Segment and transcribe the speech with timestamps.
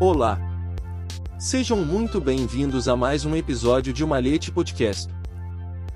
[0.00, 0.40] Olá!
[1.38, 5.08] Sejam muito bem-vindos a mais um episódio de Malhete Podcast.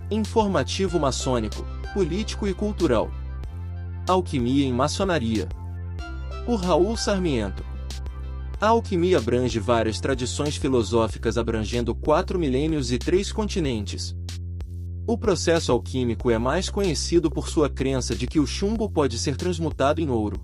[0.09, 3.11] Informativo maçônico, político e cultural.
[4.09, 5.49] Alquimia em maçonaria.
[6.47, 7.65] Por Raul Sarmiento.
[8.61, 14.15] A alquimia abrange várias tradições filosóficas abrangendo quatro milênios e três continentes.
[15.09, 19.37] O processo alquímico é mais conhecido por sua crença de que o chumbo pode ser
[19.37, 20.41] transmutado em ouro.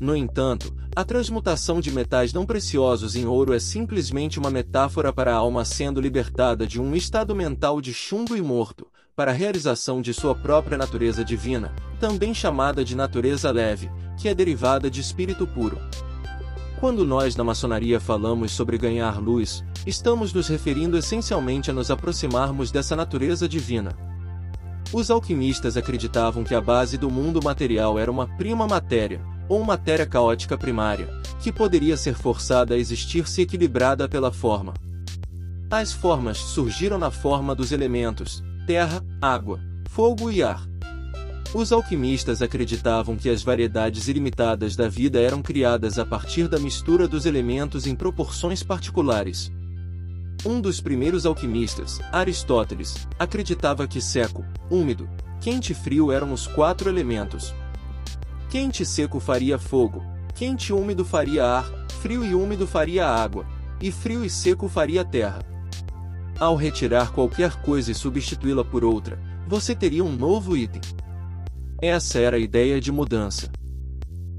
[0.00, 5.32] No entanto, a transmutação de metais não preciosos em ouro é simplesmente uma metáfora para
[5.32, 10.00] a alma sendo libertada de um estado mental de chumbo e morto, para a realização
[10.00, 15.46] de sua própria natureza divina, também chamada de natureza leve, que é derivada de espírito
[15.48, 15.78] puro.
[16.78, 22.70] Quando nós na maçonaria falamos sobre ganhar luz, estamos nos referindo essencialmente a nos aproximarmos
[22.70, 23.96] dessa natureza divina.
[24.92, 30.06] Os alquimistas acreditavam que a base do mundo material era uma prima matéria, ou matéria
[30.06, 31.08] caótica primária,
[31.40, 34.74] que poderia ser forçada a existir se equilibrada pela forma.
[35.70, 39.60] As formas surgiram na forma dos elementos, terra, água,
[39.90, 40.66] fogo e ar.
[41.52, 47.06] Os alquimistas acreditavam que as variedades ilimitadas da vida eram criadas a partir da mistura
[47.06, 49.52] dos elementos em proporções particulares.
[50.44, 55.08] Um dos primeiros alquimistas, Aristóteles, acreditava que seco, úmido,
[55.40, 57.54] quente e frio eram os quatro elementos,
[58.54, 60.00] Quente e seco faria fogo,
[60.32, 61.68] quente e úmido faria ar,
[62.00, 63.44] frio e úmido faria água,
[63.82, 65.40] e frio e seco faria terra.
[66.38, 70.80] Ao retirar qualquer coisa e substituí-la por outra, você teria um novo item.
[71.82, 73.50] Essa era a ideia de mudança.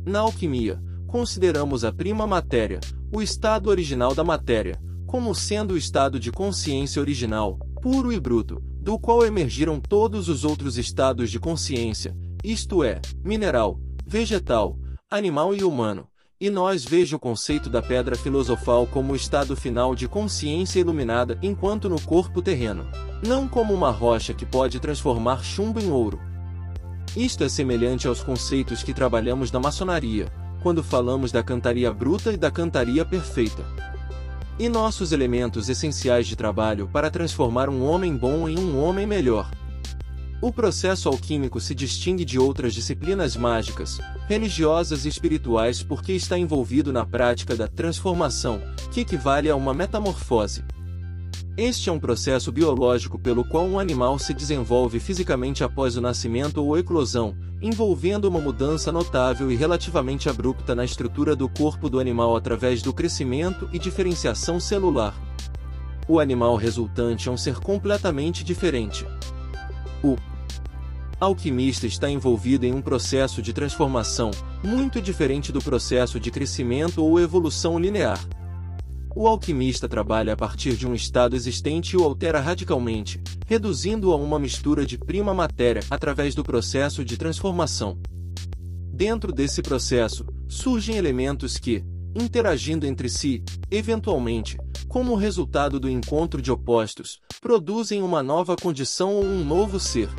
[0.05, 2.79] Na alquimia, consideramos a prima matéria,
[3.13, 8.63] o estado original da matéria, como sendo o estado de consciência original, puro e bruto,
[8.79, 14.77] do qual emergiram todos os outros estados de consciência, isto é, mineral, vegetal,
[15.09, 16.07] animal e humano,
[16.39, 21.39] e nós veja o conceito da pedra filosofal como o estado final de consciência iluminada
[21.41, 22.85] enquanto no corpo terreno,
[23.25, 26.19] não como uma rocha que pode transformar chumbo em ouro.
[27.15, 32.37] Isto é semelhante aos conceitos que trabalhamos na maçonaria, quando falamos da cantaria bruta e
[32.37, 33.65] da cantaria perfeita.
[34.59, 39.49] E nossos elementos essenciais de trabalho para transformar um homem bom em um homem melhor.
[40.41, 46.91] O processo alquímico se distingue de outras disciplinas mágicas, religiosas e espirituais porque está envolvido
[46.91, 50.63] na prática da transformação, que equivale a uma metamorfose.
[51.57, 56.61] Este é um processo biológico pelo qual um animal se desenvolve fisicamente após o nascimento
[56.61, 62.35] ou eclosão, envolvendo uma mudança notável e relativamente abrupta na estrutura do corpo do animal
[62.35, 65.15] através do crescimento e diferenciação celular.
[66.09, 69.05] O animal resultante é um ser completamente diferente.
[71.17, 74.31] Alquimista está envolvido em um processo de transformação,
[74.61, 78.19] muito diferente do processo de crescimento ou evolução linear.
[79.15, 84.17] O alquimista trabalha a partir de um estado existente e o altera radicalmente, reduzindo-o a
[84.17, 87.97] uma mistura de prima matéria através do processo de transformação.
[88.91, 91.81] Dentro desse processo, surgem elementos que,
[92.13, 94.57] interagindo entre si, eventualmente,
[94.89, 100.09] como resultado do encontro de opostos, produzem uma nova condição ou um novo ser.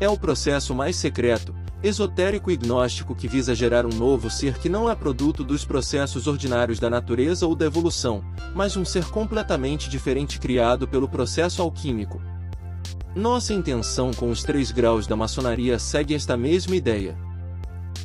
[0.00, 4.66] É o processo mais secreto, esotérico e gnóstico que visa gerar um novo ser que
[4.66, 8.24] não é produto dos processos ordinários da natureza ou da evolução,
[8.54, 12.18] mas um ser completamente diferente criado pelo processo alquímico.
[13.14, 17.14] Nossa intenção com os três graus da maçonaria segue esta mesma ideia.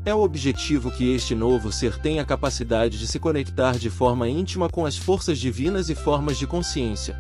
[0.04, 4.28] É o objetivo que este novo ser tenha a capacidade de se conectar de forma
[4.28, 7.18] íntima com as forças divinas e formas de consciência.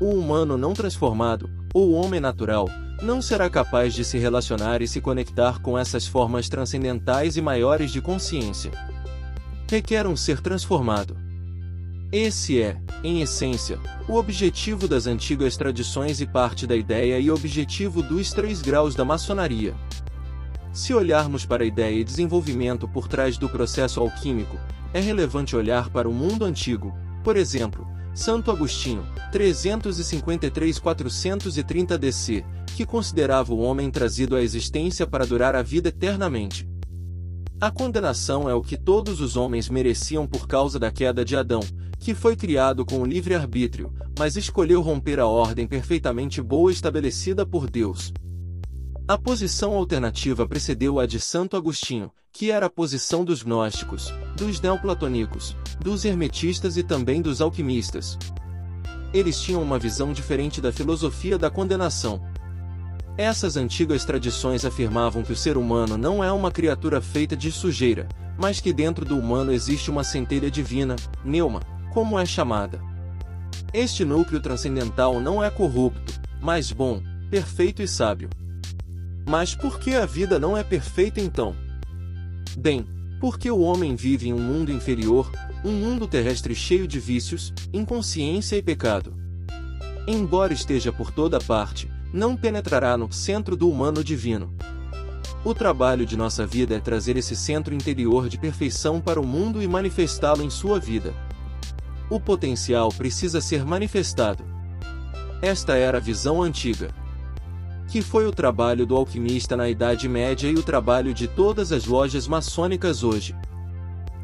[0.00, 2.68] O humano não transformado, ou homem natural,
[3.02, 7.90] não será capaz de se relacionar e se conectar com essas formas transcendentais e maiores
[7.90, 8.70] de consciência.
[9.68, 11.16] Requer um ser transformado.
[12.10, 18.00] Esse é, em essência, o objetivo das antigas tradições e parte da ideia e objetivo
[18.00, 19.74] dos três graus da maçonaria.
[20.72, 24.56] Se olharmos para a ideia e desenvolvimento por trás do processo alquímico,
[24.94, 32.42] é relevante olhar para o mundo antigo, por exemplo, Santo Agostinho, 353-430 DC,
[32.74, 36.66] que considerava o homem trazido à existência para durar a vida eternamente.
[37.60, 41.60] A condenação é o que todos os homens mereciam por causa da queda de Adão,
[41.98, 47.68] que foi criado com o livre-arbítrio, mas escolheu romper a ordem perfeitamente boa estabelecida por
[47.68, 48.14] Deus.
[49.06, 54.60] A posição alternativa precedeu a de Santo Agostinho, que era a posição dos gnósticos, dos
[54.60, 58.18] neoplatônicos, dos hermetistas e também dos alquimistas.
[59.12, 62.20] Eles tinham uma visão diferente da filosofia da condenação.
[63.16, 68.06] Essas antigas tradições afirmavam que o ser humano não é uma criatura feita de sujeira,
[68.38, 71.60] mas que dentro do humano existe uma centelha divina, neuma,
[71.94, 72.78] como é chamada.
[73.72, 78.28] Este núcleo transcendental não é corrupto, mas bom, perfeito e sábio.
[79.26, 81.56] Mas por que a vida não é perfeita então?
[82.56, 82.86] Bem,
[83.20, 85.30] porque o homem vive em um mundo inferior,
[85.64, 89.14] um mundo terrestre cheio de vícios, inconsciência e pecado.
[90.06, 94.54] Embora esteja por toda parte, não penetrará no centro do humano divino.
[95.44, 99.62] O trabalho de nossa vida é trazer esse centro interior de perfeição para o mundo
[99.62, 101.14] e manifestá-lo em sua vida.
[102.10, 104.44] O potencial precisa ser manifestado.
[105.42, 106.88] Esta era a visão antiga.
[107.88, 111.86] Que foi o trabalho do alquimista na Idade Média e o trabalho de todas as
[111.86, 113.34] lojas maçônicas hoje.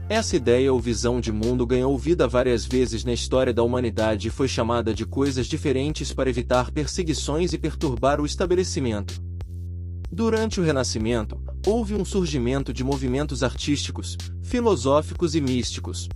[0.09, 4.31] Essa ideia ou visão de mundo ganhou vida várias vezes na história da humanidade e
[4.31, 9.23] foi chamada de coisas diferentes para evitar perseguições e perturbar o estabelecimento.
[10.11, 16.09] Durante o Renascimento, houve um surgimento de movimentos artísticos, filosóficos e místicos.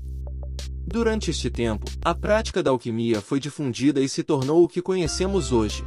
[0.87, 5.53] Durante este tempo, a prática da alquimia foi difundida e se tornou o que conhecemos
[5.53, 5.83] hoje.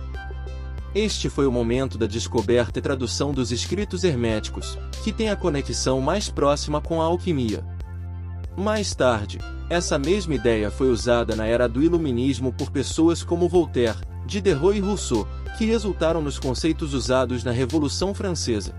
[0.94, 6.01] Este foi o momento da descoberta e tradução dos escritos herméticos, que tem a conexão
[6.01, 7.63] mais próxima com a alquimia.
[8.57, 9.38] Mais tarde,
[9.69, 14.80] essa mesma ideia foi usada na era do Iluminismo por pessoas como Voltaire, Diderot e
[14.80, 15.27] Rousseau,
[15.59, 18.74] que resultaram nos conceitos usados na Revolução Francesa.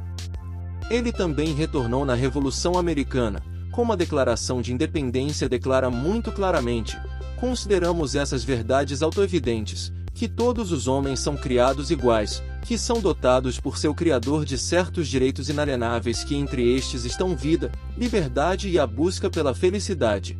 [0.90, 3.40] Ele também retornou na Revolução Americana,
[3.70, 6.98] como a Declaração de Independência declara muito claramente,
[7.36, 13.78] consideramos essas verdades autoevidentes, que todos os homens são criados iguais, que são dotados por
[13.78, 19.30] seu Criador de certos direitos inalienáveis que entre estes estão vida, liberdade e a busca
[19.30, 20.38] pela felicidade.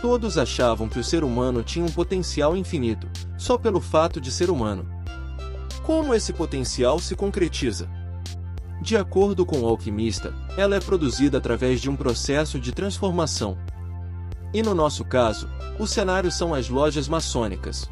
[0.00, 3.06] Todos achavam que o ser humano tinha um potencial infinito,
[3.36, 4.88] só pelo fato de ser humano.
[5.84, 7.88] Como esse potencial se concretiza?
[8.80, 13.58] De acordo com o alquimista, ela é produzida através de um processo de transformação.
[14.54, 15.48] E no nosso caso,
[15.78, 17.88] o cenário são as lojas maçônicas.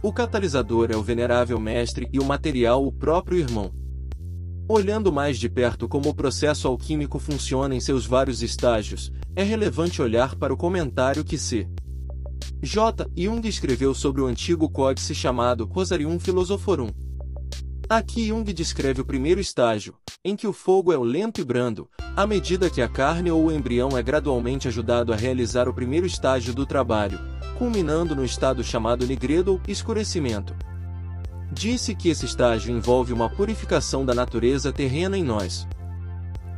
[0.00, 3.72] O catalisador é o venerável mestre e o material o próprio irmão.
[4.68, 10.00] Olhando mais de perto como o processo alquímico funciona em seus vários estágios, é relevante
[10.00, 11.68] olhar para o comentário que C.
[12.62, 13.10] J.
[13.16, 16.90] Jung escreveu sobre o antigo códice chamado Rosarium Philosophorum.
[17.90, 21.88] Aqui Jung descreve o primeiro estágio, em que o fogo é o lento e brando,
[22.14, 26.04] à medida que a carne ou o embrião é gradualmente ajudado a realizar o primeiro
[26.04, 27.18] estágio do trabalho,
[27.56, 30.54] culminando no estado chamado nigredo escurecimento.
[31.50, 35.66] Disse que esse estágio envolve uma purificação da natureza terrena em nós.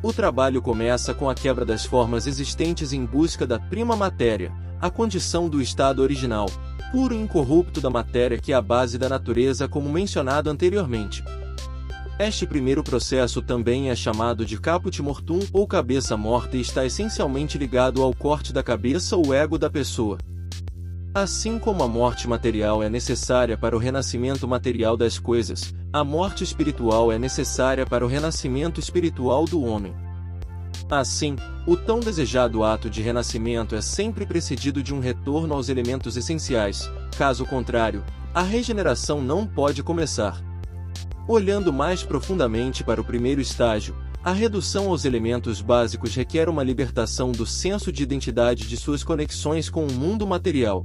[0.02, 4.90] O trabalho começa com a quebra das formas existentes em busca da prima matéria, a
[4.90, 6.46] condição do estado original,
[6.90, 11.22] puro e incorrupto da matéria que é a base da natureza como mencionado anteriormente.
[12.18, 17.56] Este primeiro processo também é chamado de caput mortum ou cabeça morta e está essencialmente
[17.56, 20.18] ligado ao corte da cabeça ou ego da pessoa.
[21.14, 26.44] Assim como a morte material é necessária para o renascimento material das coisas, a morte
[26.44, 29.92] espiritual é necessária para o renascimento espiritual do homem.
[30.90, 31.36] Assim,
[31.68, 36.90] o tão desejado ato de renascimento é sempre precedido de um retorno aos elementos essenciais,
[37.16, 38.04] caso contrário,
[38.34, 40.42] a regeneração não pode começar.
[41.28, 43.94] Olhando mais profundamente para o primeiro estágio,
[44.24, 49.70] a redução aos elementos básicos requer uma libertação do senso de identidade de suas conexões
[49.70, 50.82] com o mundo material.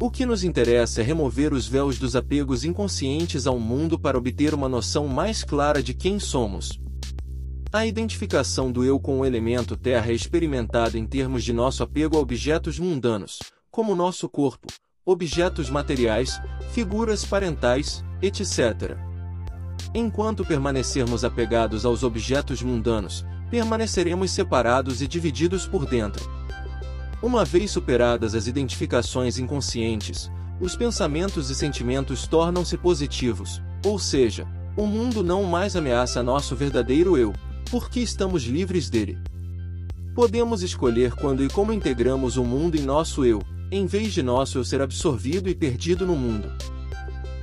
[0.00, 4.54] O que nos interessa é remover os véus dos apegos inconscientes ao mundo para obter
[4.54, 6.78] uma noção mais clara de quem somos.
[7.72, 12.16] A identificação do eu com o elemento terra é experimentada em termos de nosso apego
[12.16, 13.38] a objetos mundanos,
[13.70, 14.66] como nosso corpo,
[15.06, 16.40] objetos materiais,
[16.72, 18.96] figuras parentais, etc.
[19.94, 26.28] Enquanto permanecermos apegados aos objetos mundanos, permaneceremos separados e divididos por dentro.
[27.22, 30.28] Uma vez superadas as identificações inconscientes,
[30.60, 34.44] os pensamentos e sentimentos tornam-se positivos, ou seja,
[34.76, 37.32] o mundo não mais ameaça nosso verdadeiro eu,
[37.70, 39.16] porque estamos livres dele.
[40.14, 44.58] Podemos escolher quando e como integramos o mundo em nosso eu, em vez de nosso
[44.58, 46.50] eu ser absorvido e perdido no mundo.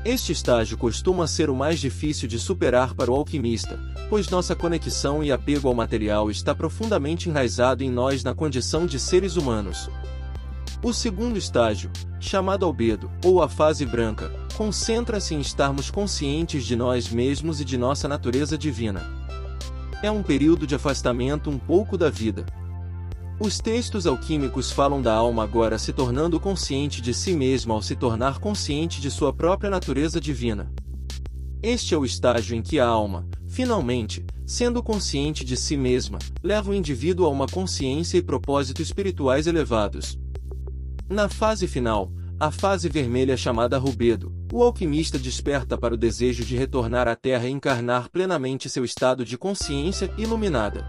[0.03, 3.79] Este estágio costuma ser o mais difícil de superar para o alquimista,
[4.09, 8.99] pois nossa conexão e apego ao material está profundamente enraizado em nós na condição de
[8.99, 9.89] seres humanos.
[10.83, 17.09] O segundo estágio, chamado albedo, ou a fase branca, concentra-se em estarmos conscientes de nós
[17.09, 19.16] mesmos e de nossa natureza divina.
[20.01, 22.45] É um período de afastamento um pouco da vida,
[23.39, 27.95] os textos alquímicos falam da alma agora se tornando consciente de si mesma ao se
[27.95, 30.73] tornar consciente de sua própria natureza divina.
[31.61, 36.69] Este é o estágio em que a alma, Finalmente, sendo consciente de si mesma, leva
[36.69, 40.19] o indivíduo a uma consciência e propósito espirituais elevados.
[41.09, 46.55] Na fase final, a fase vermelha chamada rubedo, o alquimista desperta para o desejo de
[46.55, 50.87] retornar à Terra e encarnar plenamente seu estado de consciência iluminada.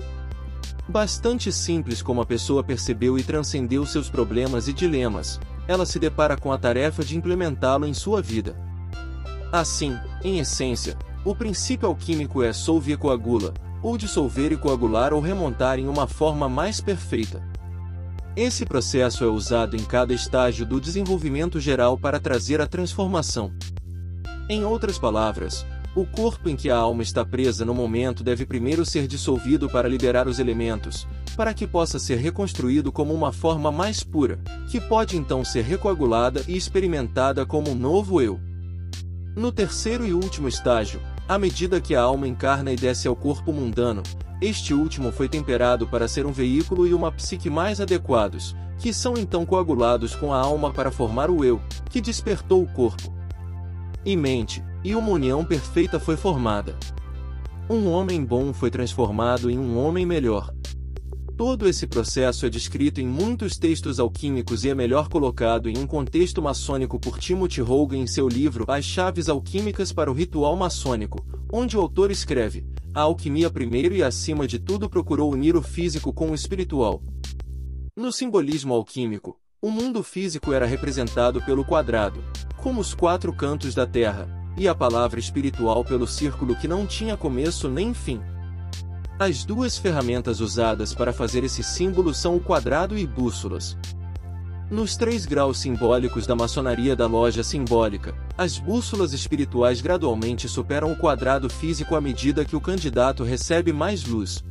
[0.88, 6.36] Bastante simples como a pessoa percebeu e transcendeu seus problemas e dilemas, ela se depara
[6.36, 8.56] com a tarefa de implementá-lo em sua vida.
[9.52, 15.20] Assim, em essência, o princípio alquímico é solve e coagula, ou dissolver e coagular ou
[15.20, 17.42] remontar em uma forma mais perfeita.
[18.38, 23.52] Esse processo é usado em cada estágio do desenvolvimento geral para trazer a transformação.
[24.48, 28.86] Em outras palavras, o corpo em que a alma está presa no momento deve primeiro
[28.86, 31.04] ser dissolvido para liberar os elementos,
[31.36, 34.38] para que possa ser reconstruído como uma forma mais pura,
[34.70, 38.38] que pode então ser recoagulada e experimentada como um novo eu.
[39.34, 43.52] No terceiro e último estágio, à medida que a alma encarna e desce ao corpo
[43.52, 44.02] mundano,
[44.40, 49.14] este último foi temperado para ser um veículo e uma psique mais adequados, que são
[49.18, 53.12] então coagulados com a alma para formar o eu, que despertou o corpo.
[54.04, 56.76] E mente, e uma união perfeita foi formada.
[57.68, 60.54] Um homem bom foi transformado em um homem melhor.
[61.38, 65.86] Todo esse processo é descrito em muitos textos alquímicos e é melhor colocado em um
[65.86, 71.24] contexto maçônico por Timothy Hogan em seu livro As Chaves Alquímicas para o Ritual Maçônico,
[71.52, 76.12] onde o autor escreve: A alquimia primeiro e acima de tudo procurou unir o físico
[76.12, 77.00] com o espiritual.
[77.96, 82.20] No simbolismo alquímico, o mundo físico era representado pelo quadrado,
[82.56, 87.16] como os quatro cantos da Terra, e a palavra espiritual pelo círculo que não tinha
[87.16, 88.20] começo nem fim.
[89.20, 93.76] As duas ferramentas usadas para fazer esse símbolo são o quadrado e bússolas.
[94.70, 100.96] Nos três graus simbólicos da maçonaria da loja simbólica, as bússolas espirituais gradualmente superam o
[100.96, 104.44] quadrado físico à medida que o candidato recebe mais luz.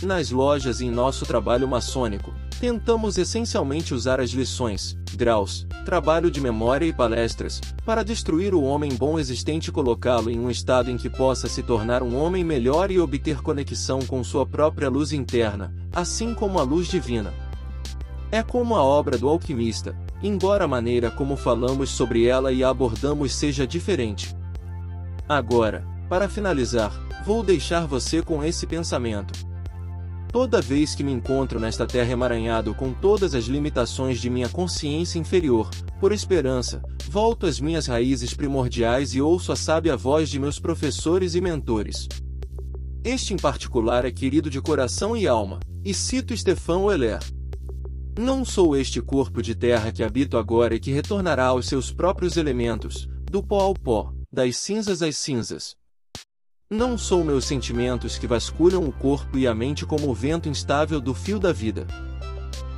[0.00, 2.32] Nas lojas e em nosso trabalho maçônico,
[2.62, 8.94] tentamos essencialmente usar as lições, graus, trabalho de memória e palestras, para destruir o homem
[8.94, 12.92] bom existente e colocá-lo em um estado em que possa se tornar um homem melhor
[12.92, 17.34] e obter conexão com sua própria luz interna, assim como a luz divina.
[18.30, 22.68] É como a obra do alquimista, embora a maneira como falamos sobre ela e a
[22.68, 24.36] abordamos seja diferente.
[25.28, 26.92] Agora, para finalizar,
[27.26, 29.51] vou deixar você com esse pensamento.
[30.32, 35.18] Toda vez que me encontro nesta terra emaranhado com todas as limitações de minha consciência
[35.18, 35.68] inferior,
[36.00, 41.34] por esperança, volto às minhas raízes primordiais e ouço a sábia voz de meus professores
[41.34, 42.08] e mentores.
[43.04, 47.20] Este em particular é querido de coração e alma, e cito Stefan Weller.
[48.18, 52.38] Não sou este corpo de terra que habito agora e que retornará aos seus próprios
[52.38, 55.76] elementos, do pó ao pó, das cinzas às cinzas,
[56.72, 61.02] não sou meus sentimentos que vasculham o corpo e a mente como o vento instável
[61.02, 61.86] do fio da vida.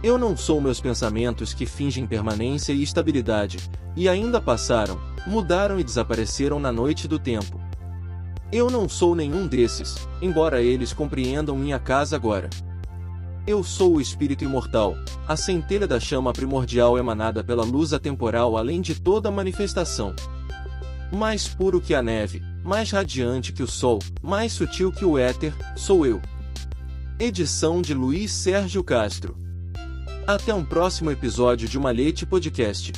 [0.03, 3.59] Eu não sou meus pensamentos que fingem permanência e estabilidade,
[3.97, 7.61] e ainda passaram, mudaram e desapareceram na noite do tempo.
[8.51, 12.51] Eu não sou nenhum desses, embora eles compreendam minha casa agora.
[13.47, 14.97] Eu sou o espírito imortal,
[15.29, 20.17] a centelha da chama primordial emanada pela luz atemporal além de toda manifestação.
[21.13, 25.55] Mais puro que a neve, mais radiante que o sol, mais sutil que o éter,
[25.77, 26.21] sou eu.
[27.21, 29.37] Edição de Luiz Sérgio Castro.
[30.27, 32.93] Até um próximo episódio de Malhete Podcast.